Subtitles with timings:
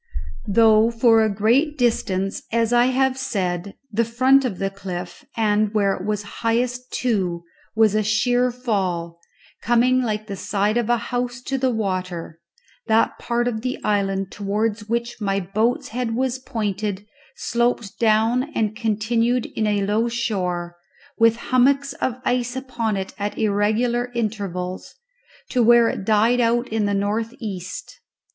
[0.47, 5.71] Though for a great distance, as I have said, the front of the cliff, and
[5.75, 7.43] where it was highest too,
[7.75, 9.19] was a sheer fall,
[9.61, 12.39] coming like the side of a house to the water,
[12.87, 17.05] that part of the island towards which my boat's head was pointed
[17.35, 20.77] sloped down and continued in a low shore,
[21.19, 24.95] with hummocks of ice upon it at irregular intervals,
[25.49, 27.99] to where it died out in the north east.